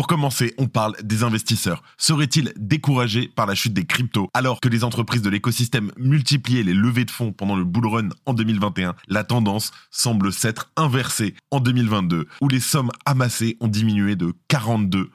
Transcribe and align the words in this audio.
Pour 0.00 0.06
commencer, 0.06 0.54
on 0.56 0.66
parle 0.66 0.96
des 1.02 1.24
investisseurs. 1.24 1.82
Seraient-ils 1.98 2.54
découragés 2.56 3.28
par 3.28 3.44
la 3.44 3.54
chute 3.54 3.74
des 3.74 3.84
cryptos 3.84 4.30
alors 4.32 4.58
que 4.58 4.70
les 4.70 4.82
entreprises 4.82 5.20
de 5.20 5.28
l'écosystème 5.28 5.92
multipliaient 5.98 6.62
les 6.62 6.72
levées 6.72 7.04
de 7.04 7.10
fonds 7.10 7.32
pendant 7.32 7.54
le 7.54 7.64
bull 7.64 7.86
run 7.86 8.08
en 8.24 8.32
2021 8.32 8.94
La 9.08 9.24
tendance 9.24 9.72
semble 9.90 10.32
s'être 10.32 10.70
inversée 10.76 11.34
en 11.50 11.60
2022 11.60 12.28
où 12.40 12.48
les 12.48 12.60
sommes 12.60 12.90
amassées 13.04 13.58
ont 13.60 13.68
diminué 13.68 14.16
de 14.16 14.32
42%. 14.48 15.10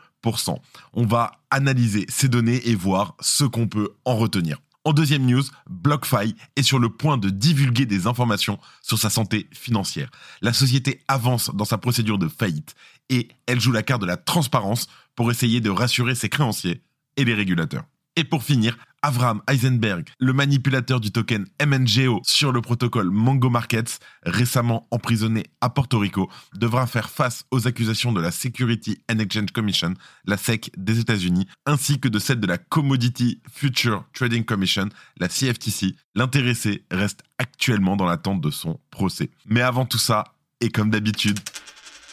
On 0.94 1.06
va 1.08 1.31
analyser 1.50 2.06
ces 2.08 2.30
données 2.30 2.62
et 2.70 2.76
voir 2.76 3.16
ce 3.22 3.44
qu'on 3.44 3.67
peut 3.67 3.90
en 4.06 4.16
retenir. 4.16 4.59
En 4.88 4.94
deuxième 4.94 5.26
news, 5.26 5.42
BlockFi 5.67 6.36
est 6.56 6.62
sur 6.62 6.78
le 6.78 6.90
point 6.90 7.17
de 7.17 7.31
divulguer 7.31 7.88
des 7.88 8.06
informations 8.06 8.59
sur 8.84 9.00
sa 9.00 9.09
santé 9.09 9.48
financière. 9.52 10.12
La 10.44 10.54
société 10.54 11.02
avance 11.08 11.50
dans 11.56 11.66
sa 11.66 11.80
procédure 11.80 12.20
de 12.20 12.28
faillite 12.28 12.76
et 13.09 13.30
elle 13.48 13.59
joue 13.59 13.72
la 13.72 13.84
carte 13.84 14.02
de 14.02 14.08
la 14.08 14.18
transparence 14.18 14.88
pour 15.16 15.32
essayer 15.32 15.62
de 15.62 15.70
rassurer 15.70 16.16
ses 16.16 16.30
créanciers 16.30 16.82
et 17.18 17.26
les 17.26 17.34
régulateurs. 17.34 17.86
Et 18.17 18.23
pour 18.23 18.44
finir, 18.44 18.78
Avram 19.02 19.42
Eisenberg, 19.48 20.09
le 20.20 20.34
manipulateur 20.34 21.00
du 21.00 21.11
token 21.11 21.45
MNGO 21.64 22.22
sur 22.23 22.52
le 22.52 22.61
protocole 22.61 23.09
Mongo 23.11 23.50
Markets, 23.50 24.00
récemment 24.23 24.88
emprisonné 24.89 25.44
à 25.61 25.70
Porto 25.70 26.00
Rico, 26.00 26.30
devra 26.56 26.88
faire 26.88 27.09
face 27.09 27.44
aux 27.52 27.67
accusations 27.67 28.14
de 28.14 28.22
la 28.22 28.31
Security 28.31 28.98
and 29.11 29.20
Exchange 29.20 29.52
Commission, 29.52 29.94
la 30.26 30.38
SEC 30.38 30.72
des 30.78 31.00
États-Unis, 31.00 31.45
ainsi 31.66 32.00
que 32.00 32.08
de 32.08 32.17
celle 32.17 32.39
de 32.39 32.48
la 32.48 32.58
Commodity 32.58 33.42
Future 33.52 34.06
Trading 34.14 34.44
Commission, 34.44 34.89
la 35.17 35.28
CFTC. 35.28 35.95
L'intéressé 36.16 36.86
reste 36.89 37.22
actuellement 37.38 37.98
dans 37.98 38.06
l'attente 38.06 38.42
de 38.42 38.50
son 38.50 38.80
procès. 38.89 39.30
Mais 39.45 39.61
avant 39.61 39.86
tout 39.86 40.00
ça, 40.00 40.23
et 40.61 40.70
comme 40.70 40.89
d'habitude, 40.89 41.39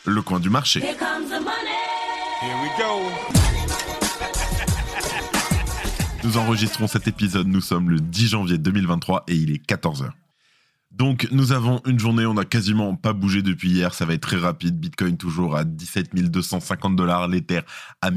le 0.07 0.23
coin 0.23 0.41
du 0.41 0.51
marché. 0.51 0.81
Here 0.81 0.97
comes 0.97 1.29
the 1.29 1.41
money. 1.41 1.79
Here 2.41 2.57
we 2.63 2.71
go. 2.79 3.01
Nous 6.25 6.37
enregistrons 6.39 6.87
cet 6.87 7.09
épisode, 7.09 7.49
nous 7.49 7.61
sommes 7.61 7.91
le 7.91 7.99
10 7.99 8.29
janvier 8.29 8.59
2023 8.59 9.25
et 9.29 9.35
il 9.35 9.51
est 9.53 9.65
14h. 9.67 10.11
Donc 10.93 11.27
nous 11.33 11.53
avons 11.53 11.81
une 11.87 11.99
journée, 11.99 12.27
on 12.27 12.35
n'a 12.35 12.45
quasiment 12.45 12.95
pas 12.97 13.13
bougé 13.13 13.43
depuis 13.43 13.71
hier, 13.71 13.95
ça 13.95 14.05
va 14.05 14.15
être 14.15 14.23
très 14.23 14.37
rapide. 14.37 14.79
Bitcoin 14.79 15.17
toujours 15.17 15.57
à 15.57 15.65
17 15.65 16.15
250 16.15 16.97
dollars, 16.97 17.29
l'Ether 17.29 17.61
à 18.01 18.11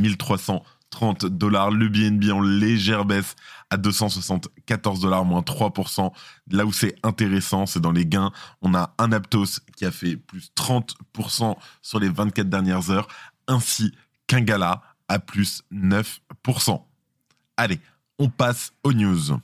1330 0.96 1.26
dollars, 1.26 1.72
le 1.72 1.90
BNB 1.90 2.32
en 2.32 2.42
légère 2.42 3.06
baisse 3.06 3.36
à 3.70 3.78
274 3.78 5.00
dollars, 5.02 5.26
moins 5.26 5.42
3%. 5.42 6.12
Là 6.52 6.66
où 6.66 6.72
c'est 6.72 6.96
intéressant, 7.04 7.66
c'est 7.66 7.80
dans 7.80 7.92
les 7.92 8.06
gains. 8.06 8.32
On 8.62 8.74
a 8.74 8.94
un 8.98 9.12
Aptos 9.12 9.60
qui 9.76 9.86
a 9.86 9.92
fait 9.92 10.16
plus 10.16 10.52
30% 10.56 11.56
sur 11.82 12.00
les 12.00 12.10
24 12.10 12.50
dernières 12.50 12.90
heures, 12.90 13.08
ainsi 13.48 13.94
qu'un 14.28 14.42
Gala 14.42 14.82
à 15.08 15.20
plus 15.20 15.64
9%. 15.72 16.82
Allez, 17.58 17.80
on 18.18 18.30
passe 18.30 18.72
aux 18.84 18.94
news. 18.94 19.40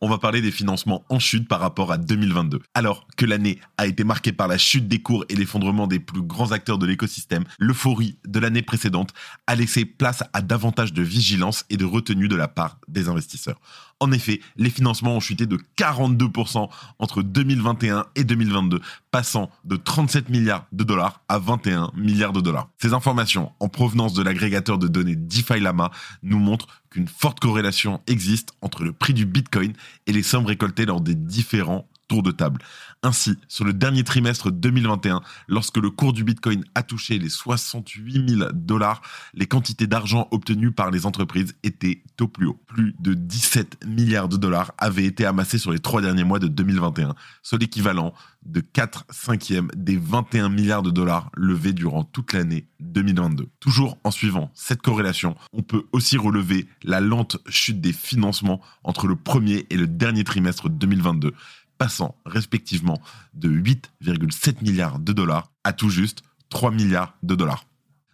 On 0.00 0.08
va 0.08 0.18
parler 0.18 0.40
des 0.40 0.52
financements 0.52 1.04
en 1.08 1.18
chute 1.18 1.48
par 1.48 1.58
rapport 1.58 1.90
à 1.90 1.98
2022. 1.98 2.60
Alors 2.74 3.06
que 3.16 3.26
l'année 3.26 3.58
a 3.78 3.86
été 3.86 4.04
marquée 4.04 4.32
par 4.32 4.46
la 4.46 4.56
chute 4.56 4.86
des 4.86 5.02
cours 5.02 5.24
et 5.28 5.34
l'effondrement 5.34 5.88
des 5.88 5.98
plus 5.98 6.22
grands 6.22 6.52
acteurs 6.52 6.78
de 6.78 6.86
l'écosystème, 6.86 7.44
l'euphorie 7.58 8.16
de 8.24 8.38
l'année 8.38 8.62
précédente 8.62 9.12
a 9.48 9.56
laissé 9.56 9.84
place 9.84 10.22
à 10.32 10.40
davantage 10.40 10.92
de 10.92 11.02
vigilance 11.02 11.64
et 11.68 11.76
de 11.76 11.84
retenue 11.84 12.28
de 12.28 12.36
la 12.36 12.46
part 12.46 12.78
des 12.86 13.08
investisseurs. 13.08 13.60
En 14.00 14.12
effet, 14.12 14.40
les 14.56 14.70
financements 14.70 15.16
ont 15.16 15.20
chuté 15.20 15.46
de 15.46 15.58
42% 15.76 16.68
entre 17.00 17.22
2021 17.22 18.06
et 18.14 18.22
2022, 18.22 18.80
passant 19.10 19.50
de 19.64 19.76
37 19.76 20.28
milliards 20.28 20.66
de 20.70 20.84
dollars 20.84 21.22
à 21.28 21.38
21 21.38 21.90
milliards 21.96 22.32
de 22.32 22.40
dollars. 22.40 22.68
Ces 22.78 22.92
informations, 22.92 23.52
en 23.58 23.68
provenance 23.68 24.14
de 24.14 24.22
l'agrégateur 24.22 24.78
de 24.78 24.86
données 24.86 25.16
DeFi 25.16 25.58
Lama, 25.58 25.90
nous 26.22 26.38
montrent 26.38 26.68
qu'une 26.90 27.08
forte 27.08 27.40
corrélation 27.40 28.00
existe 28.06 28.52
entre 28.62 28.84
le 28.84 28.92
prix 28.92 29.14
du 29.14 29.26
Bitcoin 29.26 29.72
et 30.06 30.12
les 30.12 30.22
sommes 30.22 30.46
récoltées 30.46 30.86
lors 30.86 31.00
des 31.00 31.16
différents 31.16 31.88
tour 32.08 32.22
de 32.22 32.30
table. 32.30 32.60
Ainsi, 33.02 33.36
sur 33.46 33.64
le 33.64 33.72
dernier 33.72 34.02
trimestre 34.02 34.50
2021, 34.50 35.20
lorsque 35.46 35.76
le 35.76 35.90
cours 35.90 36.12
du 36.12 36.24
Bitcoin 36.24 36.64
a 36.74 36.82
touché 36.82 37.18
les 37.18 37.28
68 37.28 38.30
000 38.30 38.50
dollars, 38.52 39.02
les 39.34 39.46
quantités 39.46 39.86
d'argent 39.86 40.26
obtenues 40.32 40.72
par 40.72 40.90
les 40.90 41.06
entreprises 41.06 41.54
étaient 41.62 42.02
au 42.20 42.26
plus 42.26 42.46
haut. 42.46 42.60
Plus 42.66 42.96
de 42.98 43.14
17 43.14 43.86
milliards 43.86 44.28
de 44.28 44.36
dollars 44.36 44.72
avaient 44.78 45.04
été 45.04 45.24
amassés 45.24 45.58
sur 45.58 45.70
les 45.70 45.78
trois 45.78 46.02
derniers 46.02 46.24
mois 46.24 46.40
de 46.40 46.48
2021, 46.48 47.14
soit 47.42 47.58
l'équivalent 47.58 48.14
de 48.44 48.60
4 48.60 49.04
cinquièmes 49.10 49.68
des 49.76 49.96
21 49.96 50.48
milliards 50.48 50.82
de 50.82 50.90
dollars 50.90 51.30
levés 51.34 51.72
durant 51.72 52.02
toute 52.02 52.32
l'année 52.32 52.66
2022. 52.80 53.48
Toujours 53.60 53.98
en 54.02 54.10
suivant 54.10 54.50
cette 54.54 54.82
corrélation, 54.82 55.36
on 55.52 55.62
peut 55.62 55.84
aussi 55.92 56.16
relever 56.16 56.66
la 56.82 57.00
lente 57.00 57.36
chute 57.48 57.80
des 57.80 57.92
financements 57.92 58.60
entre 58.82 59.06
le 59.06 59.16
premier 59.16 59.66
et 59.70 59.76
le 59.76 59.86
dernier 59.86 60.24
trimestre 60.24 60.68
2022 60.68 61.34
passant 61.78 62.16
respectivement 62.26 63.00
de 63.34 63.48
8,7 63.48 64.62
milliards 64.62 64.98
de 64.98 65.12
dollars 65.12 65.52
à 65.64 65.72
tout 65.72 65.90
juste 65.90 66.22
3 66.50 66.70
milliards 66.70 67.14
de 67.22 67.34
dollars. 67.34 67.64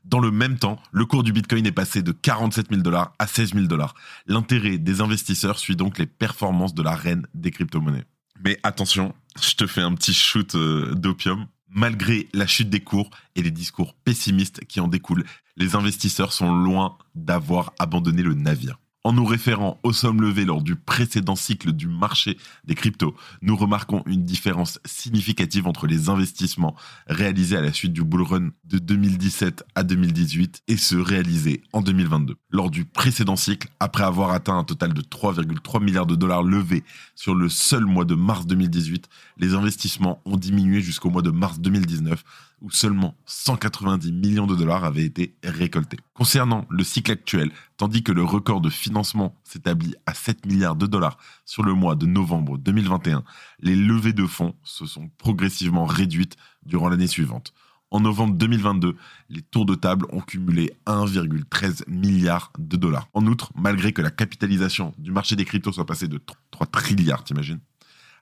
Dans 0.05 0.19
le 0.19 0.31
même 0.31 0.59
temps, 0.59 0.79
le 0.93 1.07
cours 1.07 1.23
du 1.23 1.33
Bitcoin 1.33 1.67
est 1.67 1.73
passé 1.73 2.03
de 2.03 2.13
47 2.13 2.69
000 2.69 2.83
dollars 2.83 3.15
à 3.19 3.27
16 3.27 3.55
000 3.55 3.67
dollars. 3.67 3.95
L'intérêt 4.27 4.77
des 4.77 5.01
investisseurs 5.01 5.59
suit 5.59 5.77
donc 5.77 5.99
les 5.99 6.07
performances 6.07 6.75
de 6.75 6.83
la 6.83 6.95
reine 6.95 7.27
des 7.33 7.51
crypto-monnaies. 7.51 8.05
Mais 8.45 8.59
attention, 8.63 9.15
je 9.41 9.55
te 9.55 9.67
fais 9.67 9.81
un 9.81 9.95
petit 9.95 10.13
shoot 10.13 10.55
euh, 10.55 10.95
d'opium. 10.95 11.47
Malgré 11.71 12.29
la 12.35 12.47
chute 12.47 12.71
des 12.71 12.81
cours 12.81 13.11
et 13.35 13.43
les 13.43 13.51
discours 13.51 13.95
pessimistes 14.05 14.65
qui 14.67 14.79
en 14.79 14.87
découlent, 14.87 15.25
les 15.57 15.75
investisseurs 15.75 16.33
sont 16.33 16.55
loin 16.55 16.97
d'avoir 17.15 17.73
abandonné 17.79 18.23
le 18.23 18.35
navire. 18.35 18.79
En 19.07 19.13
nous 19.13 19.27
référant 19.27 19.79
aux 19.83 19.93
sommes 19.93 20.23
levées 20.23 20.47
lors 20.47 20.63
du 20.63 20.77
précédent 20.77 21.37
cycle 21.37 21.73
du 21.73 21.89
marché 21.89 22.39
des 22.65 22.75
cryptos, 22.75 23.15
nous 23.43 23.55
remarquons 23.55 24.03
une 24.07 24.25
différence 24.25 24.81
significative 24.87 25.67
entre 25.67 25.87
les 25.87 26.09
investissements 26.09 26.75
réalisés 27.07 27.59
à 27.59 27.61
la 27.61 27.75
suite 27.75 27.93
du 27.93 28.03
bull 28.03 28.23
run 28.23 28.53
de 28.65 28.79
2017 28.79 29.63
à 29.75 29.83
2018 29.83 30.63
et 30.69 30.79
ceux 30.79 31.03
réalisés 31.03 31.61
en 31.75 31.83
2022. 31.83 32.37
Lors 32.49 32.71
du 32.71 32.87
précédent 32.87 33.37
cycle, 33.37 33.69
après 33.79 34.05
avoir 34.05 34.31
atteint 34.31 34.57
un 34.57 34.65
total 34.65 34.95
de 34.95 35.03
3,3 35.03 35.85
milliards 35.85 36.07
de 36.07 36.17
dollars 36.17 36.43
levés 36.43 36.83
sur 37.15 37.35
le 37.35 37.51
seul 37.51 37.85
mois 37.85 38.07
de 38.07 38.15
mars 38.15 38.47
2018, 38.47 39.11
les 39.37 39.53
investissements 39.53 40.23
ont 40.25 40.39
diminué 40.39 40.81
jusqu'au 40.81 41.11
mois 41.11 41.21
de 41.21 41.31
mars 41.31 41.61
2019 41.61 42.25
où 42.61 42.71
seulement 42.71 43.15
190 43.27 44.13
millions 44.13 44.47
de 44.47 44.55
dollars 44.55 44.85
avaient 44.85 45.05
été 45.05 45.35
récoltés. 45.43 45.99
Concernant 46.15 46.67
le 46.71 46.85
cycle 46.85 47.13
actuel, 47.13 47.51
tandis 47.77 48.03
que 48.03 48.13
le 48.13 48.23
record 48.23 48.61
de 48.61 48.71
financement 48.71 49.35
s'établit 49.45 49.95
à 50.07 50.15
7 50.15 50.47
milliards 50.47 50.77
de 50.77 50.87
dollars 50.87 51.19
sur 51.45 51.63
le 51.63 51.75
mois 51.75 51.95
de 51.95 52.07
novembre 52.07 52.59
2021, 52.59 53.25
les 53.61 53.77
levées 53.77 54.13
de 54.13 54.27
fonds 54.27 54.55
se 54.63 54.87
sont 54.87 55.11
progressivement 55.19 55.85
réduites 55.85 56.37
durant 56.65 56.89
l'année 56.89 57.07
suivante. 57.07 57.53
En 57.91 58.01
novembre 58.01 58.35
2022, 58.35 58.97
les 59.29 59.43
tours 59.43 59.67
de 59.67 59.77
table 59.77 60.07
ont 60.11 60.21
cumulé 60.21 60.73
1,13 60.87 61.89
milliard 61.89 62.53
de 62.59 62.77
dollars. 62.77 63.09
En 63.13 63.25
outre, 63.27 63.53
malgré 63.55 63.93
que 63.93 64.03
la 64.03 64.11
capitalisation 64.11 64.93
du 64.99 65.13
marché 65.13 65.37
des 65.37 65.45
cryptos 65.45 65.71
soit 65.71 65.87
passée 65.87 66.09
de 66.09 66.21
3 66.51 66.67
trilliards, 66.67 67.23
t'imagines? 67.23 67.61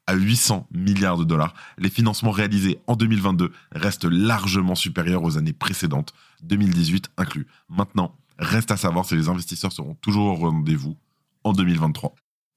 À 0.07 0.15
800 0.15 0.69
milliards 0.73 1.19
de 1.19 1.25
dollars, 1.25 1.55
les 1.79 1.91
financements 1.91 2.31
réalisés 2.31 2.81
en 2.87 2.97
2022 2.97 3.53
restent 3.73 4.05
largement 4.05 4.75
supérieurs 4.75 5.23
aux 5.23 5.39
années 5.39 5.53
précédentes, 5.53 6.13
2018 6.43 7.11
inclus. 7.17 7.47
Maintenant, 7.69 8.17
reste 8.39 8.71
à 8.71 8.77
savoir 8.77 9.05
si 9.05 9.15
les 9.15 9.29
investisseurs 9.29 9.73
seront 9.73 9.95
toujours 9.95 10.27
au 10.27 10.35
rendez-vous 10.35 10.97
en 11.45 11.53
2023. 11.53 12.15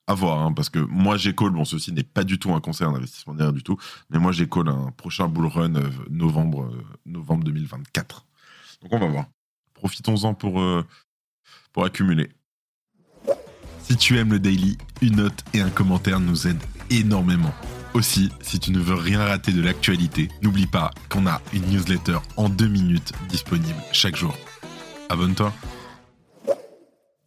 À 0.07 0.13
voir, 0.13 0.39
hein, 0.39 0.53
parce 0.53 0.69
que 0.69 0.77
moi 0.77 1.17
j'ai 1.17 1.33
call, 1.33 1.49
bon 1.49 1.65
ceci 1.65 1.91
n'est 1.91 2.03
pas 2.03 2.23
du 2.23 2.37
tout 2.37 2.53
un 2.53 2.61
conseil 2.61 2.85
d'investissement 2.85 3.33
derrière 3.33 3.53
du 3.53 3.63
tout, 3.63 3.77
mais 4.11 4.19
moi 4.19 4.31
j'ai 4.31 4.47
call 4.47 4.69
un 4.69 4.91
prochain 4.91 5.27
bull 5.27 5.47
run 5.47 5.75
euh, 5.75 5.89
novembre, 6.11 6.65
euh, 6.65 6.85
novembre 7.07 7.43
2024. 7.45 8.23
Donc 8.83 8.93
on 8.93 8.99
va 8.99 9.07
voir. 9.07 9.25
Profitons-en 9.73 10.35
pour, 10.35 10.61
euh, 10.61 10.85
pour 11.73 11.85
accumuler. 11.85 12.29
Si 13.87 13.97
tu 13.97 14.17
aimes 14.17 14.31
le 14.31 14.39
daily, 14.39 14.79
une 15.03 15.17
note 15.17 15.43
et 15.53 15.61
un 15.61 15.69
commentaire 15.69 16.19
nous 16.19 16.47
aident 16.47 16.63
énormément. 16.89 17.53
Aussi, 17.93 18.31
si 18.41 18.59
tu 18.59 18.71
ne 18.71 18.79
veux 18.79 18.95
rien 18.95 19.23
rater 19.23 19.51
de 19.51 19.61
l'actualité, 19.61 20.27
n'oublie 20.41 20.65
pas 20.65 20.89
qu'on 21.07 21.27
a 21.27 21.39
une 21.53 21.67
newsletter 21.67 22.17
en 22.35 22.49
deux 22.49 22.67
minutes 22.67 23.13
disponible 23.29 23.77
chaque 23.91 24.15
jour. 24.15 24.35
Abonne-toi. 25.09 25.53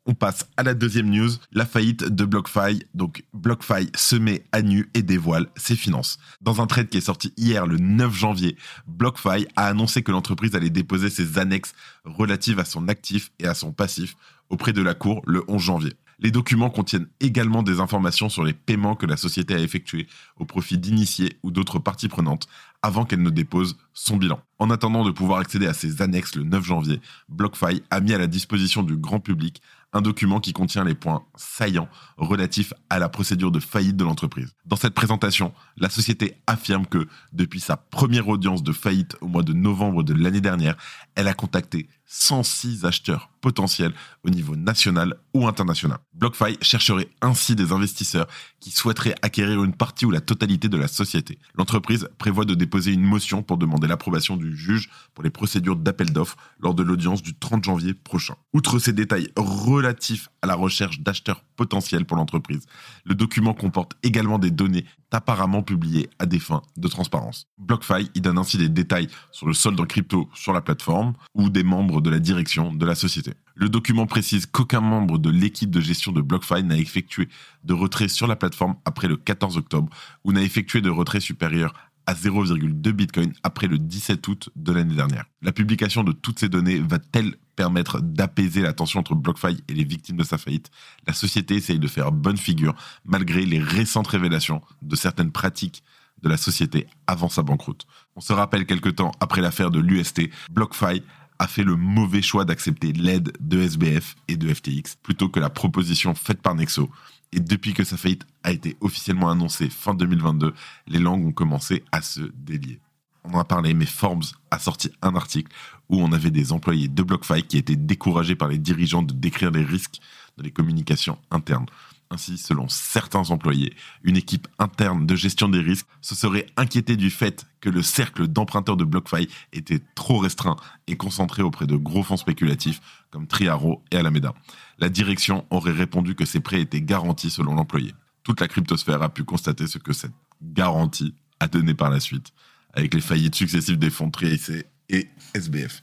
On 0.05 0.14
passe 0.14 0.49
à 0.56 0.64
la 0.64 0.75
deuxième 0.75 1.08
news, 1.08 1.31
la 1.52 1.64
faillite 1.64 2.02
de 2.02 2.25
BlockFi. 2.25 2.82
Donc 2.93 3.22
BlockFi 3.34 3.90
se 3.94 4.16
met 4.16 4.43
à 4.50 4.60
nu 4.60 4.90
et 4.94 5.02
dévoile 5.02 5.46
ses 5.55 5.76
finances. 5.76 6.19
Dans 6.40 6.60
un 6.60 6.66
trade 6.66 6.88
qui 6.88 6.99
est 6.99 7.02
sorti 7.02 7.32
hier 7.37 7.69
le 7.69 7.76
9 7.76 8.12
janvier, 8.12 8.56
BlockFi 8.88 9.46
a 9.55 9.66
annoncé 9.66 10.02
que 10.02 10.10
l'entreprise 10.10 10.56
allait 10.56 10.70
déposer 10.70 11.08
ses 11.08 11.38
annexes 11.38 11.75
relatives 12.05 12.58
à 12.58 12.64
son 12.64 12.88
actif 12.88 13.31
et 13.38 13.46
à 13.46 13.55
son 13.55 13.70
passif 13.70 14.16
auprès 14.49 14.72
de 14.72 14.82
la 14.82 14.94
Cour 14.94 15.22
le 15.25 15.44
11 15.46 15.62
janvier. 15.62 15.93
Les 16.20 16.31
documents 16.31 16.70
contiennent 16.70 17.09
également 17.20 17.62
des 17.62 17.81
informations 17.81 18.29
sur 18.29 18.43
les 18.43 18.53
paiements 18.53 18.97
que 18.97 19.06
la 19.06 19.17
société 19.17 19.55
a 19.55 19.59
effectués 19.59 20.09
au 20.37 20.44
profit 20.44 20.76
d'initiés 20.76 21.38
ou 21.43 21.50
d'autres 21.50 21.79
parties 21.79 22.09
prenantes 22.09 22.49
avant 22.83 23.05
qu'elle 23.05 23.23
ne 23.23 23.31
dépose 23.31 23.77
son 23.93 24.17
bilan. 24.17 24.41
En 24.59 24.71
attendant 24.71 25.05
de 25.05 25.11
pouvoir 25.11 25.41
accéder 25.41 25.67
à 25.67 25.75
ces 25.75 26.03
annexes 26.03 26.37
le 26.37 26.45
9 26.45 26.65
janvier, 26.65 27.01
BlockFi 27.29 27.83
a 27.91 28.01
mis 28.01 28.13
à 28.13 28.19
la 28.19 28.27
disposition 28.27 28.83
du 28.83 28.97
grand 28.97 29.21
public 29.21 29.61
un 29.93 30.03
document 30.03 30.41
qui 30.41 30.53
contient 30.53 30.85
les 30.85 30.95
points 30.95 31.25
saillants 31.35 31.89
relatifs 32.19 32.75
à 32.91 32.99
la 32.99 33.09
procédure 33.09 33.51
de 33.51 33.61
faillite 33.61 33.97
de 33.97 34.05
l'entreprise. 34.05 34.55
Dans 34.67 34.77
cette 34.77 34.95
présentation, 34.95 35.55
la 35.77 35.89
société 35.89 36.35
affirme 36.47 36.87
que 36.87 37.09
depuis 37.33 37.61
sa 37.61 37.77
première 37.77 38.29
audience 38.29 38.63
de 38.63 38.73
faillite 38.73 39.17
au 39.21 39.29
mois 39.29 39.43
de 39.43 39.55
novembre 39.55 40.03
de 40.03 40.13
l'année 40.13 40.43
dernière, 40.43 40.77
elle 41.15 41.29
a 41.29 41.35
contacté 41.35 41.89
106 42.05 42.85
acheteurs 42.85 43.31
potentiels 43.41 43.93
au 44.25 44.31
niveau 44.31 44.57
national 44.57 45.15
ou 45.35 45.47
international. 45.47 45.99
BlockFi 46.15 46.59
chercherait 46.61 47.09
ainsi 47.23 47.55
des 47.55 47.73
investisseurs 47.73 48.27
qui 48.61 48.71
souhaiteraient 48.71 49.15
acquérir 49.23 49.63
une 49.63 49.75
partie 49.75 50.07
ou 50.07 50.11
la 50.11 50.21
totalité 50.21 50.69
de 50.69 50.77
la 50.77 50.89
société. 50.89 51.39
L'entreprise 51.55 52.09
prévoit 52.19 52.45
de 52.45 52.55
déposer 52.55 52.68
une 52.76 53.03
motion 53.03 53.43
pour 53.43 53.59
demander 53.59 53.88
l'approbation 53.88 54.37
du 54.37 54.56
juge 54.56 54.88
pour 55.15 55.25
les 55.25 55.31
procédures 55.31 55.76
d'appel 55.76 56.12
d'offres 56.12 56.37
lors 56.61 56.75
de 56.75 56.82
l'audience 56.82 57.23
du 57.23 57.35
30 57.35 57.65
janvier 57.65 57.94
prochain. 57.94 58.35
Outre 58.53 58.79
ces 58.79 58.93
détails 58.93 59.29
relatifs 59.37 60.29
à 60.43 60.47
la 60.47 60.55
recherche 60.55 61.00
d'acheteurs 61.00 61.44
potentiels 61.56 62.05
pour 62.05 62.17
l'entreprise, 62.17 62.67
le 63.05 63.15
document 63.15 63.55
comporte 63.55 63.93
également 64.03 64.38
des 64.38 64.50
données 64.50 64.85
apparemment 65.11 65.62
publiées 65.62 66.11
à 66.19 66.26
des 66.26 66.38
fins 66.38 66.62
de 66.76 66.88
transparence. 66.88 67.47
BlockFi 67.59 68.11
y 68.15 68.20
donne 68.20 68.38
ainsi 68.38 68.59
des 68.59 68.69
détails 68.69 69.09
sur 69.31 69.47
le 69.47 69.55
solde 69.55 69.81
en 69.81 69.87
crypto 69.87 70.29
sur 70.35 70.53
la 70.53 70.61
plateforme 70.61 71.15
ou 71.35 71.49
des 71.49 71.62
membres 71.62 72.00
de 72.00 72.11
la 72.11 72.19
direction 72.19 72.73
de 72.73 72.87
la 72.87 72.94
société. 72.94 73.32
Le 73.55 73.69
document 73.69 74.06
précise 74.06 74.47
qu'aucun 74.47 74.81
membre 74.81 75.19
de 75.19 75.31
l'équipe 75.31 75.70
de 75.70 75.81
gestion 75.81 76.12
de 76.12 76.20
BlockFi 76.20 76.62
n'a 76.62 76.76
effectué 76.76 77.29
de 77.65 77.75
retrait 77.75 78.09
sur 78.09 78.26
la 78.26 78.37
plateforme 78.37 78.76
après 78.85 79.09
le 79.09 79.17
14 79.17 79.56
octobre 79.56 79.88
ou 80.25 80.32
n'a 80.32 80.43
effectué 80.43 80.81
de 80.81 80.91
retrait 80.91 81.20
supérieur 81.20 81.75
à 82.08 82.14
0,2 82.14 82.90
Bitcoin 82.93 83.34
après 83.43 83.66
le 83.66 83.78
17 83.78 84.26
août 84.28 84.49
de 84.56 84.72
l'année 84.72 84.94
dernière. 84.94 85.26
La 85.43 85.52
publication 85.52 86.02
de 86.02 86.12
toutes 86.12 86.38
ces 86.38 86.49
données 86.49 86.78
va-t-elle 86.78 87.37
permettre 87.55 88.00
d'apaiser 88.00 88.62
la 88.62 88.72
tension 88.72 89.00
entre 89.00 89.14
BlockFi 89.14 89.62
et 89.69 89.75
les 89.75 89.84
victimes 89.84 90.16
de 90.16 90.25
sa 90.25 90.38
faillite? 90.38 90.70
La 91.06 91.12
société 91.12 91.56
essaye 91.56 91.78
de 91.78 91.87
faire 91.87 92.10
bonne 92.10 92.38
figure 92.38 92.75
malgré 93.05 93.44
les 93.44 93.58
récentes 93.58 94.06
révélations 94.06 94.62
de 94.81 94.96
certaines 94.96 95.32
pratiques 95.32 95.84
de 96.22 96.31
la 96.31 96.38
société 96.38 96.87
avant 97.06 97.28
sa 97.28 97.43
banqueroute. 97.43 97.87
On 98.16 98.22
se 98.22 98.32
rappelle 98.32 98.64
quelque 98.64 98.88
temps 98.88 99.12
après 99.20 99.43
l'affaire 99.43 99.70
de 99.70 99.78
l'UST, 99.78 100.31
BlockFi 100.50 101.02
a 101.38 101.46
fait 101.46 101.62
le 101.62 101.76
mauvais 101.76 102.22
choix 102.22 102.46
d'accepter 102.46 102.94
l'aide 102.94 103.32
de 103.38 103.60
SBF 103.60 104.16
et 104.28 104.37
de 104.37 104.52
FTX 104.52 104.96
plutôt 105.02 105.28
que 105.28 105.40
la 105.40 105.50
proposition 105.50 106.14
faite 106.14 106.40
par 106.40 106.55
Nexo 106.55 106.90
et 107.33 107.41
depuis 107.41 107.75
que 107.75 107.85
sa 107.85 107.97
faillite 107.97 108.27
a 108.43 108.53
été 108.53 108.77
officiellement 108.81 109.31
annoncée 109.31 109.69
fin 109.69 109.95
2022, 109.95 110.55
les 110.87 110.99
langues 110.99 111.27
ont 111.27 111.33
commencé 111.33 111.85
à 111.93 112.03
se 112.03 112.21
délier. 112.35 112.81
On 113.25 113.35
en 113.35 113.41
a 113.41 113.45
parlé, 113.45 113.75
mais 113.75 113.87
Forbes 113.87 114.25
a 114.51 114.59
sorti 114.59 114.91
un 115.03 115.15
article 115.15 115.53
où 115.89 116.01
on 116.01 116.13
avait 116.13 116.31
des 116.31 116.53
employés 116.53 116.89
de 116.89 117.03
BlockFi 117.03 117.43
qui 117.43 117.59
étaient 117.59 117.77
découragés 117.77 118.37
par 118.37 118.49
les 118.49 118.59
dirigeants 118.59 119.03
de 119.03 119.13
décrire 119.13 119.51
les 119.51 119.65
risques 119.65 120.01
dans 120.37 120.45
les 120.45 120.51
communications 120.51 121.19
internes. 121.31 121.67
Ainsi, 122.11 122.39
selon 122.39 122.69
certains 122.69 123.31
employés, 123.31 123.75
une 124.03 124.17
équipe 124.17 124.49
interne 124.59 125.05
de 125.05 125.15
gestion 125.15 125.51
des 125.51 125.61
risques 125.61 125.87
se 126.01 126.15
serait 126.15 126.47
inquiétée 126.57 126.97
du 126.97 127.11
fait 127.11 127.45
que 127.61 127.69
le 127.69 127.83
cercle 127.83 128.29
d'emprunteurs 128.29 128.79
de 128.79 128.85
BlockFi 128.85 129.29
était 129.53 129.81
trop 129.95 130.19
restreint 130.19 130.57
et 130.87 130.97
concentré 130.97 131.43
auprès 131.43 131.67
de 131.67 131.77
gros 131.77 132.03
fonds 132.03 132.17
spéculatifs 132.17 132.81
comme 133.11 133.27
Triaro 133.27 133.83
et 133.91 133.97
Alameda. 133.97 134.33
La 134.79 134.89
direction 134.89 135.45
aurait 135.51 135.73
répondu 135.73 136.15
que 136.15 136.25
ces 136.25 136.41
prêts 136.41 136.61
étaient 136.61 136.81
garantis 136.81 137.31
selon 137.31 137.55
l'employé. 137.55 137.95
Toute 138.23 138.41
la 138.41 138.49
cryptosphère 138.49 139.03
a 139.03 139.09
pu 139.09 139.25
constater 139.25 139.67
ce 139.67 139.79
que 139.79 139.93
cette 139.93 140.13
garantie 140.41 141.15
a 141.41 141.49
donné 141.49 141.75
par 141.75 141.91
la 141.91 142.01
suite, 142.01 142.33
avec 142.75 142.95
les 142.95 143.01
faillites 143.01 143.35
successives 143.35 143.79
des 143.79 143.91
fonds 143.91 144.11
TRIAC 144.11 144.67
et 144.89 145.09
SBF. 145.35 145.83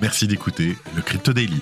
Merci 0.00 0.28
d'écouter 0.28 0.76
le 0.94 1.02
Crypto 1.02 1.32
Daily. 1.32 1.60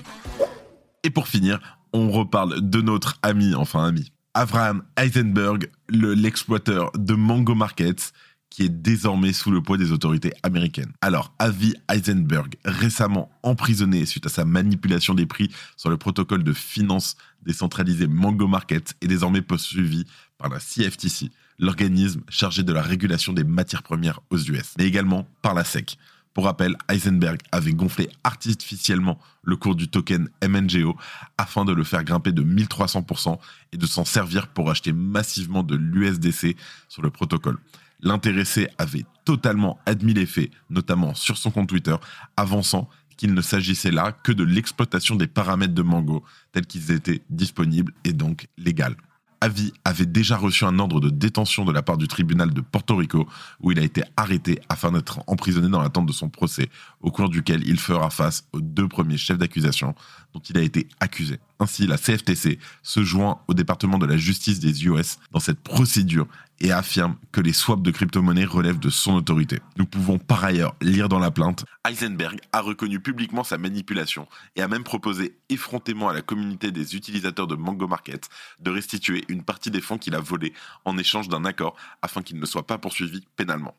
Et 1.03 1.09
pour 1.09 1.27
finir, 1.27 1.79
on 1.93 2.11
reparle 2.11 2.69
de 2.69 2.81
notre 2.81 3.17
ami, 3.23 3.55
enfin 3.55 3.85
ami, 3.85 4.11
Abraham 4.35 4.83
Eisenberg, 4.95 5.71
l'exploiteur 5.89 6.91
de 6.93 7.15
Mango 7.15 7.55
Markets, 7.55 8.13
qui 8.49 8.63
est 8.63 8.69
désormais 8.69 9.33
sous 9.33 9.51
le 9.51 9.61
poids 9.61 9.77
des 9.77 9.91
autorités 9.91 10.33
américaines. 10.43 10.91
Alors, 11.01 11.33
Avi 11.39 11.75
Eisenberg, 11.91 12.55
récemment 12.65 13.29
emprisonné 13.43 14.05
suite 14.05 14.25
à 14.25 14.29
sa 14.29 14.45
manipulation 14.45 15.13
des 15.13 15.25
prix 15.25 15.51
sur 15.75 15.89
le 15.89 15.97
protocole 15.97 16.43
de 16.43 16.53
finance 16.53 17.17
décentralisé 17.43 18.07
Mango 18.07 18.47
Markets, 18.47 18.95
est 19.01 19.07
désormais 19.07 19.41
poursuivi 19.41 20.05
par 20.37 20.49
la 20.49 20.59
CFTC, 20.59 21.29
l'organisme 21.59 22.21
chargé 22.29 22.63
de 22.63 22.73
la 22.73 22.81
régulation 22.81 23.33
des 23.33 23.43
matières 23.43 23.83
premières 23.83 24.21
aux 24.29 24.37
US, 24.37 24.73
mais 24.77 24.85
également 24.85 25.27
par 25.41 25.53
la 25.53 25.63
SEC. 25.63 25.97
Pour 26.37 26.45
rappel, 26.45 26.77
Heisenberg 26.87 27.39
avait 27.51 27.73
gonflé 27.73 28.09
artificiellement 28.23 29.17
le 29.41 29.55
cours 29.55 29.73
du 29.73 29.87
token 29.87 30.29
MNGO 30.47 30.95
afin 31.39 31.65
de 31.65 31.73
le 31.73 31.83
faire 31.83 32.03
grimper 32.03 32.31
de 32.31 32.43
1300% 32.43 33.39
et 33.71 33.77
de 33.77 33.85
s'en 33.87 34.05
servir 34.05 34.45
pour 34.45 34.69
acheter 34.69 34.93
massivement 34.93 35.63
de 35.63 35.75
l'USDC 35.75 36.55
sur 36.89 37.01
le 37.01 37.09
protocole. 37.09 37.57
L'intéressé 38.01 38.69
avait 38.77 39.05
totalement 39.25 39.79
admis 39.85 40.13
les 40.13 40.25
faits, 40.25 40.51
notamment 40.69 41.15
sur 41.15 41.37
son 41.37 41.51
compte 41.51 41.69
Twitter, 41.69 41.95
avançant 42.35 42.89
qu'il 43.17 43.33
ne 43.33 43.41
s'agissait 43.41 43.91
là 43.91 44.11
que 44.11 44.31
de 44.31 44.43
l'exploitation 44.43 45.15
des 45.15 45.27
paramètres 45.27 45.73
de 45.73 45.81
Mango 45.81 46.23
tels 46.51 46.67
qu'ils 46.67 46.91
étaient 46.91 47.23
disponibles 47.29 47.93
et 48.03 48.13
donc 48.13 48.47
légaux. 48.57 48.95
Avi 49.39 49.71
avait 49.85 50.05
déjà 50.05 50.35
reçu 50.35 50.65
un 50.65 50.79
ordre 50.79 50.99
de 50.99 51.09
détention 51.09 51.63
de 51.63 51.71
la 51.71 51.83
part 51.83 51.97
du 51.97 52.07
tribunal 52.07 52.53
de 52.53 52.61
Porto 52.61 52.95
Rico 52.95 53.27
où 53.59 53.71
il 53.71 53.79
a 53.79 53.83
été 53.83 54.03
arrêté 54.15 54.59
afin 54.67 54.91
d'être 54.91 55.19
emprisonné 55.27 55.69
dans 55.69 55.81
l'attente 55.81 56.07
de 56.07 56.13
son 56.13 56.29
procès 56.29 56.69
au 57.01 57.11
cours 57.11 57.29
duquel 57.29 57.67
il 57.67 57.79
fera 57.79 58.09
face 58.09 58.47
aux 58.51 58.61
deux 58.61 58.87
premiers 58.87 59.17
chefs 59.17 59.37
d'accusation 59.37 59.93
dont 60.33 60.39
il 60.39 60.57
a 60.57 60.61
été 60.61 60.87
accusé. 60.99 61.39
Ainsi, 61.59 61.87
la 61.87 61.97
CFTC 61.97 62.59
se 62.83 63.03
joint 63.03 63.41
au 63.47 63.53
département 63.53 63.97
de 63.97 64.05
la 64.05 64.17
justice 64.17 64.59
des 64.59 64.85
US 64.85 65.17
dans 65.31 65.39
cette 65.39 65.59
procédure 65.59 66.27
et 66.59 66.71
affirme 66.71 67.15
que 67.31 67.41
les 67.41 67.53
swaps 67.53 67.83
de 67.83 67.91
crypto-monnaies 67.91 68.45
relèvent 68.45 68.79
de 68.79 68.89
son 68.89 69.13
autorité. 69.15 69.59
Nous 69.77 69.85
pouvons 69.85 70.17
par 70.17 70.43
ailleurs 70.43 70.75
lire 70.81 71.09
dans 71.09 71.19
la 71.19 71.31
plainte 71.31 71.65
Heisenberg 71.87 72.39
a 72.51 72.61
reconnu 72.61 72.99
publiquement 72.99 73.43
sa 73.43 73.57
manipulation 73.57 74.27
et 74.55 74.61
a 74.61 74.67
même 74.67 74.83
proposé 74.83 75.37
effrontément 75.49 76.09
à 76.09 76.13
la 76.13 76.21
communauté 76.21 76.71
des 76.71 76.95
utilisateurs 76.95 77.47
de 77.47 77.55
Mango 77.55 77.87
Market 77.87 78.29
de 78.59 78.71
restituer 78.71 79.23
une 79.27 79.43
partie 79.43 79.71
des 79.71 79.81
fonds 79.81 79.97
qu'il 79.97 80.15
a 80.15 80.19
volés 80.19 80.53
en 80.85 80.97
échange 80.97 81.29
d'un 81.29 81.45
accord 81.45 81.75
afin 82.01 82.21
qu'il 82.21 82.39
ne 82.39 82.45
soit 82.45 82.65
pas 82.65 82.77
poursuivi 82.77 83.25
pénalement. 83.35 83.75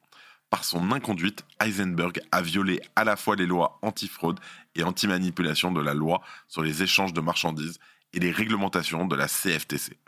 Par 0.50 0.64
son 0.64 0.92
inconduite, 0.92 1.44
Heisenberg 1.60 2.20
a 2.32 2.40
violé 2.40 2.80
à 2.96 3.04
la 3.04 3.16
fois 3.16 3.36
les 3.36 3.46
lois 3.46 3.78
anti-fraude 3.82 4.40
et 4.74 4.82
anti-manipulation 4.82 5.72
de 5.72 5.80
la 5.80 5.92
loi 5.92 6.22
sur 6.48 6.62
les 6.62 6.82
échanges 6.82 7.12
de 7.12 7.20
marchandises 7.20 7.78
et 8.14 8.20
les 8.20 8.30
réglementations 8.30 9.06
de 9.06 9.14
la 9.14 9.28
CFTC. 9.28 9.98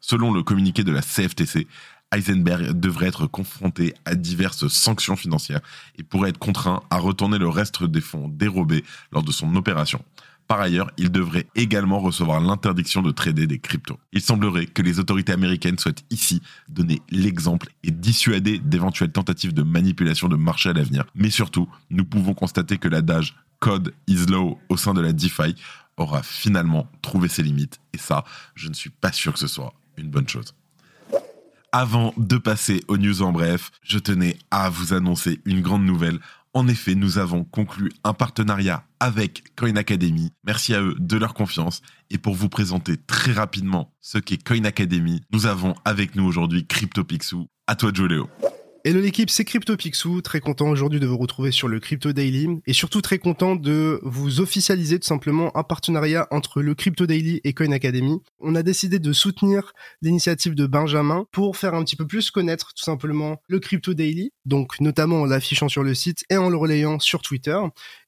Selon 0.00 0.32
le 0.32 0.42
communiqué 0.42 0.84
de 0.84 0.92
la 0.92 1.02
CFTC, 1.02 1.66
Heisenberg 2.12 2.72
devrait 2.72 3.08
être 3.08 3.26
confronté 3.26 3.94
à 4.06 4.14
diverses 4.14 4.68
sanctions 4.68 5.16
financières 5.16 5.60
et 5.96 6.02
pourrait 6.02 6.30
être 6.30 6.38
contraint 6.38 6.82
à 6.90 6.98
retourner 6.98 7.38
le 7.38 7.48
reste 7.48 7.84
des 7.84 8.00
fonds 8.00 8.28
dérobés 8.28 8.84
lors 9.12 9.22
de 9.22 9.32
son 9.32 9.54
opération. 9.54 10.02
Par 10.50 10.60
ailleurs, 10.60 10.90
il 10.96 11.12
devrait 11.12 11.46
également 11.54 12.00
recevoir 12.00 12.40
l'interdiction 12.40 13.02
de 13.02 13.12
trader 13.12 13.46
des 13.46 13.60
cryptos. 13.60 14.00
Il 14.12 14.20
semblerait 14.20 14.66
que 14.66 14.82
les 14.82 14.98
autorités 14.98 15.30
américaines 15.30 15.78
souhaitent 15.78 16.02
ici 16.10 16.42
donner 16.68 17.02
l'exemple 17.08 17.68
et 17.84 17.92
dissuader 17.92 18.58
d'éventuelles 18.58 19.12
tentatives 19.12 19.54
de 19.54 19.62
manipulation 19.62 20.26
de 20.26 20.34
marché 20.34 20.68
à 20.68 20.72
l'avenir. 20.72 21.04
Mais 21.14 21.30
surtout, 21.30 21.68
nous 21.90 22.04
pouvons 22.04 22.34
constater 22.34 22.78
que 22.78 22.88
l'adage 22.88 23.36
code 23.60 23.94
is 24.08 24.26
law 24.26 24.58
au 24.68 24.76
sein 24.76 24.92
de 24.92 25.00
la 25.00 25.12
DeFi 25.12 25.54
aura 25.96 26.20
finalement 26.24 26.88
trouvé 27.00 27.28
ses 27.28 27.44
limites. 27.44 27.78
Et 27.92 27.98
ça, 27.98 28.24
je 28.56 28.68
ne 28.68 28.74
suis 28.74 28.90
pas 28.90 29.12
sûr 29.12 29.32
que 29.32 29.38
ce 29.38 29.46
soit 29.46 29.72
une 29.98 30.10
bonne 30.10 30.26
chose. 30.26 30.56
Avant 31.70 32.12
de 32.16 32.38
passer 32.38 32.82
aux 32.88 32.96
news 32.96 33.22
en 33.22 33.30
bref, 33.30 33.70
je 33.84 34.00
tenais 34.00 34.36
à 34.50 34.68
vous 34.68 34.94
annoncer 34.94 35.40
une 35.44 35.60
grande 35.60 35.84
nouvelle 35.84 36.18
en 36.52 36.66
effet, 36.66 36.94
nous 36.94 37.18
avons 37.18 37.44
conclu 37.44 37.90
un 38.02 38.12
partenariat 38.12 38.84
avec 38.98 39.54
Coin 39.56 39.76
Academy. 39.76 40.32
Merci 40.44 40.74
à 40.74 40.82
eux 40.82 40.96
de 40.98 41.16
leur 41.16 41.32
confiance. 41.34 41.80
Et 42.10 42.18
pour 42.18 42.34
vous 42.34 42.48
présenter 42.48 42.96
très 42.96 43.32
rapidement 43.32 43.94
ce 44.00 44.18
qu'est 44.18 44.42
Coin 44.42 44.64
Academy, 44.64 45.20
nous 45.32 45.46
avons 45.46 45.74
avec 45.84 46.16
nous 46.16 46.24
aujourd'hui 46.24 46.66
CryptoPixou. 46.66 47.46
À 47.66 47.76
toi, 47.76 47.92
Joléo. 47.94 48.28
Hello 48.82 48.98
l'équipe, 48.98 49.28
c'est 49.28 49.44
CryptoPixou, 49.44 50.22
très 50.22 50.40
content 50.40 50.70
aujourd'hui 50.70 51.00
de 51.00 51.06
vous 51.06 51.18
retrouver 51.18 51.50
sur 51.50 51.68
le 51.68 51.80
Crypto 51.80 52.14
Daily 52.14 52.48
et 52.66 52.72
surtout 52.72 53.02
très 53.02 53.18
content 53.18 53.54
de 53.54 54.00
vous 54.04 54.40
officialiser 54.40 54.98
tout 54.98 55.06
simplement 55.06 55.54
un 55.54 55.62
partenariat 55.62 56.26
entre 56.30 56.62
le 56.62 56.74
Crypto 56.74 57.04
Daily 57.04 57.42
et 57.44 57.52
Coin 57.52 57.72
Academy. 57.72 58.22
On 58.38 58.54
a 58.54 58.62
décidé 58.62 58.98
de 58.98 59.12
soutenir 59.12 59.74
l'initiative 60.00 60.54
de 60.54 60.64
Benjamin 60.66 61.26
pour 61.30 61.58
faire 61.58 61.74
un 61.74 61.84
petit 61.84 61.94
peu 61.94 62.06
plus 62.06 62.30
connaître 62.30 62.72
tout 62.72 62.82
simplement 62.82 63.42
le 63.48 63.60
Crypto 63.60 63.92
Daily, 63.92 64.32
donc 64.46 64.80
notamment 64.80 65.20
en 65.20 65.26
l'affichant 65.26 65.68
sur 65.68 65.82
le 65.82 65.94
site 65.94 66.24
et 66.30 66.38
en 66.38 66.48
le 66.48 66.56
relayant 66.56 66.98
sur 66.98 67.20
Twitter 67.20 67.58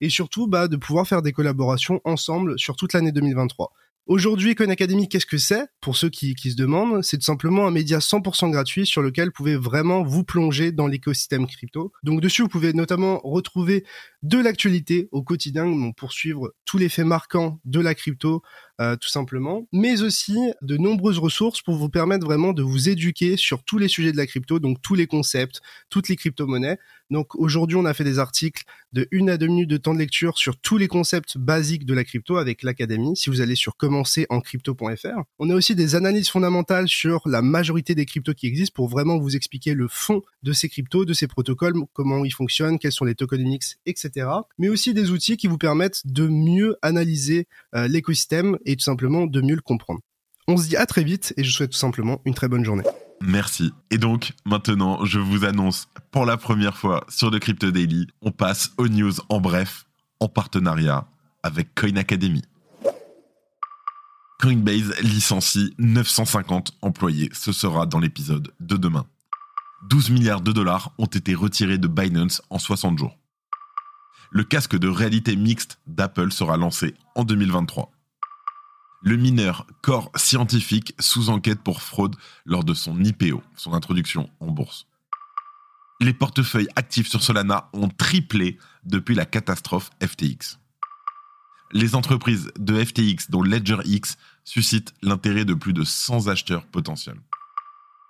et 0.01 0.09
surtout 0.09 0.47
bah, 0.47 0.69
de 0.69 0.79
pouvoir 0.79 1.07
faire 1.07 1.21
des 1.21 1.33
collaborations 1.33 2.01
ensemble 2.05 2.59
sur 2.59 2.77
toute 2.77 2.95
l'année 2.95 3.13
2023. 3.13 3.75
Aujourd'hui, 4.07 4.57
Coin 4.57 4.69
Academy, 4.69 5.09
qu'est-ce 5.09 5.27
que 5.27 5.39
c'est? 5.39 5.65
Pour 5.81 5.97
ceux 5.97 6.11
qui, 6.11 6.35
se 6.35 6.57
demandent, 6.57 7.05
c'est 7.05 7.19
tout 7.19 7.25
simplement 7.25 7.69
un 7.69 7.71
média 7.71 7.99
100% 8.01 8.51
gratuit 8.51 8.85
sur 8.85 9.01
lequel 9.01 9.27
vous 9.27 9.33
pouvez 9.33 9.55
vraiment 9.55 10.03
vous 10.03 10.25
plonger 10.25 10.73
dans 10.73 10.89
l'écosystème 10.89 11.47
crypto. 11.47 11.93
Donc 12.03 12.21
dessus, 12.21 12.43
vous 12.43 12.49
pouvez 12.49 12.73
notamment 12.73 13.21
retrouver 13.23 13.85
de 14.23 14.39
l'actualité 14.39 15.09
au 15.13 15.23
quotidien, 15.23 15.67
donc 15.67 15.97
pour 15.97 16.13
suivre 16.13 16.53
tous 16.65 16.79
les 16.79 16.89
faits 16.89 17.07
marquants 17.07 17.61
de 17.65 17.79
la 17.79 17.95
crypto, 17.95 18.43
euh, 18.83 18.97
tout 18.97 19.09
simplement, 19.09 19.69
mais 19.73 20.03
aussi 20.03 20.37
de 20.61 20.77
nombreuses 20.77 21.21
ressources 21.21 21.63
pour 21.63 21.77
vous 21.77 21.89
permettre 21.89 22.27
vraiment 22.27 22.53
de 22.53 22.63
vous 22.63 22.89
éduquer 22.89 23.37
sur 23.37 23.63
tous 23.63 23.79
les 23.79 23.87
sujets 23.87 24.11
de 24.11 24.17
la 24.17 24.27
crypto, 24.27 24.59
donc 24.59 24.83
tous 24.83 24.97
les 24.97 25.07
concepts, 25.07 25.61
toutes 25.89 26.09
les 26.09 26.17
crypto-monnaies. 26.17 26.79
Donc 27.13 27.35
aujourd'hui, 27.35 27.77
on 27.77 27.85
a 27.85 27.95
fait 27.95 28.05
des 28.05 28.19
articles 28.19 28.65
de 28.93 29.07
une 29.11 29.31
à 29.31 29.37
deux 29.37 29.47
minutes 29.47 29.69
de 29.69 29.77
temps 29.77 29.95
de 29.95 29.99
lecture 29.99 30.39
sur 30.39 30.57
tous 30.57 30.79
les 30.79 30.89
concepts 30.89 31.37
basiques 31.39 31.85
de 31.85 31.95
la 31.95 32.05
crypto 32.05 32.37
avec 32.39 32.63
l'académie. 32.63 33.17
Si 33.17 33.31
vous 33.31 33.41
allez 33.41 33.55
sur 33.55 33.77
commencerencrypto.fr, 33.77 35.23
on 35.39 35.51
a 35.51 35.55
aussi 35.55 35.75
des 35.75 35.95
analyses 35.95 36.31
fondamentales 36.31 36.89
sur 36.89 37.21
la 37.27 37.43
majorité 37.43 37.95
des 37.95 38.07
cryptos 38.07 38.35
qui 38.35 38.47
existent 38.47 38.75
pour 38.75 38.89
vraiment 38.89 39.19
vous 39.19 39.37
expliquer 39.37 39.75
le 39.75 39.89
fond 39.89 40.23
de 40.43 40.53
ces 40.53 40.69
cryptos, 40.69 41.05
de 41.05 41.13
ces 41.13 41.27
protocoles, 41.27 41.75
comment 41.93 42.25
ils 42.25 42.33
fonctionnent, 42.33 42.79
quels 42.79 42.93
sont 42.93 43.05
les 43.05 43.15
tokenomics, 43.15 43.77
etc. 43.87 44.29
Mais 44.59 44.69
aussi 44.69 44.95
des 44.95 45.11
outils 45.11 45.37
qui 45.37 45.47
vous 45.47 45.59
permettent 45.59 46.07
de 46.07 46.27
mieux 46.27 46.77
analyser 46.83 47.47
euh, 47.75 47.89
l'écosystème 47.89 48.59
tout 48.77 48.85
simplement 48.85 49.27
de 49.27 49.41
mieux 49.41 49.55
le 49.55 49.63
comprendre. 49.63 50.01
On 50.49 50.57
se 50.57 50.69
dit 50.69 50.77
à 50.77 50.87
très 50.87 51.05
vite 51.05 51.33
et 51.37 51.45
je 51.45 51.53
souhaite 51.53 51.71
tout 51.71 51.79
simplement 51.79 52.21
une 52.25 52.35
très 52.35 52.49
bonne 52.49 52.65
journée. 52.65 52.85
Merci. 53.21 53.73
Et 53.91 53.99
donc, 53.99 54.33
maintenant, 54.45 55.05
je 55.05 55.21
vous 55.21 55.45
annonce 55.45 55.89
pour 56.11 56.27
la 56.27 56.37
première 56.37 56.77
fois 56.77 57.05
sur 57.09 57.31
le 57.31 57.39
Crypto 57.39 57.71
Daily, 57.71 58.09
on 58.21 58.33
passe 58.33 58.73
aux 58.79 58.89
news 58.89 59.13
en 59.29 59.41
bref, 59.41 59.85
en 60.19 60.29
partenariat 60.29 61.07
avec 61.45 61.75
Coin 61.75 61.97
Academy. 61.97 62.43
Coinbase 64.41 64.99
licencie 65.03 65.73
950 65.79 66.73
employés. 66.83 67.31
Ce 67.33 67.53
sera 67.53 67.87
dans 67.87 68.01
l'épisode 68.01 68.53
de 68.59 68.77
demain. 68.77 69.07
12 69.89 70.11
milliards 70.11 70.41
de 70.41 70.51
dollars 70.51 70.93
ont 70.99 71.07
été 71.07 71.35
retirés 71.35 71.79
de 71.79 71.87
Binance 71.87 72.43
en 72.51 72.59
60 72.59 72.99
jours. 72.99 73.17
Le 74.33 74.43
casque 74.43 74.77
de 74.77 74.89
réalité 74.89 75.37
mixte 75.37 75.79
d'Apple 75.87 76.33
sera 76.33 76.57
lancé 76.57 76.95
en 77.15 77.23
2023 77.23 77.92
le 79.03 79.17
mineur 79.17 79.67
Core 79.83 80.11
Scientifique 80.15 80.95
sous 80.99 81.29
enquête 81.29 81.61
pour 81.61 81.83
fraude 81.83 82.17
lors 82.45 82.65
de 82.65 82.75
son 82.75 83.03
IPO, 83.03 83.43
son 83.57 83.75
introduction 83.75 84.31
en 84.41 84.51
bourse. 84.51 84.87
Les 86.01 86.13
portefeuilles 86.15 86.69
actifs 86.77 87.09
sur 87.09 87.23
Solana 87.23 87.69
ont 87.73 87.89
triplé 87.89 88.59
depuis 88.85 89.15
la 89.15 89.27
catastrophe 89.27 89.91
FTX. 90.03 90.59
Les 91.73 91.95
entreprises 91.95 92.51
de 92.59 92.83
FTX, 92.85 93.31
dont 93.31 93.43
LedgerX, 93.43 94.17
suscitent 94.45 94.95
l'intérêt 95.03 95.45
de 95.45 95.55
plus 95.55 95.73
de 95.73 95.85
100 95.85 96.29
acheteurs 96.29 96.67
potentiels. 96.67 97.21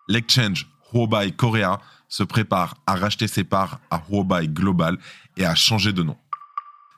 L'exchange 0.09 0.69
Huobai 0.93 1.33
Korea 1.33 1.81
se 2.09 2.23
prépare 2.23 2.77
à 2.87 2.97
racheter 2.97 3.29
ses 3.29 3.45
parts 3.45 3.81
à 3.91 4.03
Huobai 4.11 4.49
Global 4.49 4.99
et 5.37 5.45
à 5.45 5.55
changer 5.55 5.93
de 5.93 6.03
nom 6.03 6.19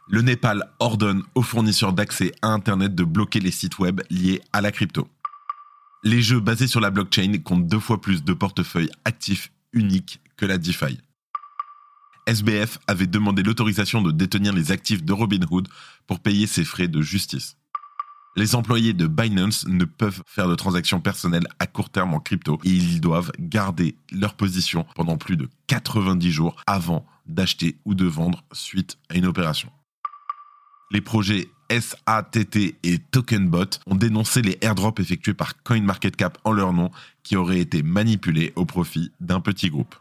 le 0.07 0.21
Népal 0.21 0.71
ordonne 0.81 1.23
aux 1.35 1.43
fournisseurs 1.43 1.93
d'accès 1.93 2.33
à 2.43 2.49
Internet 2.49 2.95
de 2.95 3.05
bloquer 3.05 3.41
les 3.41 3.51
sites 3.51 3.79
web 3.79 4.03
liés 4.11 4.43
à 4.53 4.61
la 4.61 4.71
crypto. 4.71 5.09
Les 6.03 6.21
jeux 6.21 6.41
basés 6.41 6.67
sur 6.67 6.81
la 6.81 6.91
blockchain 6.91 7.39
comptent 7.43 7.67
deux 7.67 7.81
fois 7.81 8.01
plus 8.01 8.23
de 8.23 8.35
portefeuilles 8.35 8.91
actifs 9.05 9.51
uniques 9.73 10.21
que 10.37 10.45
la 10.45 10.59
DeFi. 10.59 10.99
SBF 12.27 12.79
avait 12.87 13.07
demandé 13.07 13.43
l'autorisation 13.43 14.03
de 14.03 14.11
détenir 14.11 14.53
les 14.53 14.73
actifs 14.73 15.03
de 15.03 15.13
Robinhood 15.13 15.69
pour 16.07 16.21
payer 16.21 16.47
ses 16.47 16.65
frais 16.65 16.89
de 16.89 17.01
justice. 17.01 17.57
Les 18.37 18.55
employés 18.57 18.93
de 18.93 19.07
Binance 19.07 19.67
ne 19.69 19.85
peuvent 19.85 20.23
faire 20.27 20.49
de 20.49 20.55
transactions 20.55 21.01
personnelles 21.01 21.47
à 21.61 21.67
court 21.67 21.91
terme 21.91 22.15
en 22.15 22.21
crypto 22.21 22.59
et 22.65 22.71
ils 22.71 23.01
doivent 23.01 23.31
garder 23.39 23.97
leur 24.11 24.35
position 24.35 24.87
pendant 24.97 25.17
plus 25.17 25.37
de 25.37 25.49
90 25.69 26.31
jours 26.31 26.57
avant 26.67 27.07
d'acheter 27.27 27.79
ou 27.85 27.95
de 27.95 28.07
vendre 28.07 28.45
suite 28.53 28.99
à 29.09 29.17
une 29.17 29.27
opération. 29.27 29.71
Les 30.91 31.01
projets 31.01 31.49
SATT 31.71 32.77
et 32.83 32.99
TokenBot 33.11 33.81
ont 33.87 33.95
dénoncé 33.95 34.43
les 34.43 34.59
airdrops 34.61 35.01
effectués 35.01 35.35
par 35.35 35.63
CoinMarketCap 35.63 36.39
en 36.45 36.53
leur 36.53 36.73
nom 36.73 36.91
qui 37.23 37.37
auraient 37.37 37.61
été 37.61 37.83
manipulés 37.83 38.53
au 38.57 38.65
profit 38.65 39.11
d'un 39.21 39.41
petit 39.41 39.71
groupe. 39.71 39.95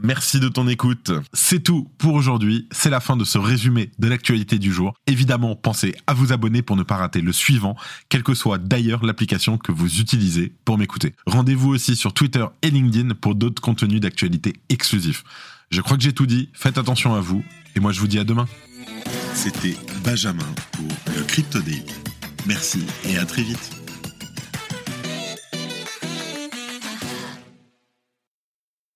Merci 0.00 0.38
de 0.38 0.48
ton 0.48 0.68
écoute. 0.68 1.10
C'est 1.32 1.58
tout 1.58 1.90
pour 1.98 2.14
aujourd'hui. 2.14 2.68
C'est 2.70 2.90
la 2.90 3.00
fin 3.00 3.16
de 3.16 3.24
ce 3.24 3.36
résumé 3.36 3.90
de 3.98 4.06
l'actualité 4.06 4.60
du 4.60 4.72
jour. 4.72 4.94
Évidemment, 5.08 5.56
pensez 5.56 5.92
à 6.06 6.14
vous 6.14 6.32
abonner 6.32 6.62
pour 6.62 6.76
ne 6.76 6.84
pas 6.84 6.96
rater 6.96 7.20
le 7.20 7.32
suivant, 7.32 7.74
quelle 8.08 8.22
que 8.22 8.34
soit 8.34 8.58
d'ailleurs 8.58 9.04
l'application 9.04 9.58
que 9.58 9.72
vous 9.72 9.98
utilisez 9.98 10.52
pour 10.64 10.78
m'écouter. 10.78 11.14
Rendez-vous 11.26 11.70
aussi 11.70 11.96
sur 11.96 12.14
Twitter 12.14 12.46
et 12.62 12.70
LinkedIn 12.70 13.14
pour 13.16 13.34
d'autres 13.34 13.60
contenus 13.60 14.00
d'actualité 14.00 14.52
exclusifs. 14.68 15.24
Je 15.72 15.80
crois 15.80 15.96
que 15.96 16.02
j'ai 16.04 16.12
tout 16.12 16.26
dit. 16.26 16.48
Faites 16.52 16.78
attention 16.78 17.16
à 17.16 17.20
vous. 17.20 17.42
Et 17.74 17.80
moi, 17.80 17.90
je 17.90 17.98
vous 17.98 18.06
dis 18.06 18.20
à 18.20 18.24
demain. 18.24 18.46
C'était 19.40 19.76
Benjamin 20.02 20.52
pour 20.72 21.14
le 21.16 21.22
Crypto 21.22 21.60
Daily. 21.60 21.84
Merci 22.44 22.84
et 23.08 23.18
à 23.18 23.24
très 23.24 23.42
vite. 23.42 23.77